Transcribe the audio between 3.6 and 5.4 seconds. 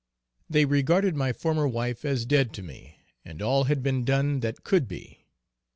had been done that could be.